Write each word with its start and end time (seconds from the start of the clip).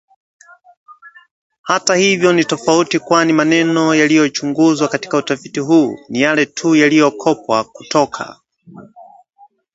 Hata 1.61 1.95
hivyo 1.95 2.33
ni 2.33 2.45
tofauti 2.45 2.99
kwani 2.99 3.33
maneno 3.33 3.95
yaliyochunguzwa 3.95 4.87
katika 4.87 5.17
utafiti 5.17 5.59
huu 5.59 5.99
ni 6.09 6.21
yale 6.21 6.45
tu 6.45 6.75
yaliyokopwa 6.75 7.63
kutoka 7.63 8.41